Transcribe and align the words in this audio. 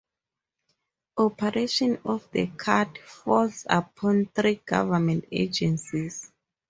Operation 1.19 1.99
of 2.05 2.27
the 2.31 2.47
cut 2.47 2.97
falls 2.97 3.67
upon 3.69 4.25
three 4.25 4.55
government 4.55 5.25
agencies. 5.31 6.31